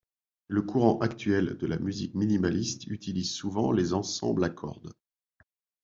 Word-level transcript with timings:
Le 0.47 0.63
courant, 0.63 0.97
actuel, 0.97 1.57
de 1.59 1.67
la 1.67 1.77
musique 1.77 2.15
minimaliste 2.15 2.87
utilise 2.87 3.31
souvent 3.35 3.71
les 3.71 3.93
ensembles 3.93 4.43
à 4.43 4.49
cordes. 4.49 4.91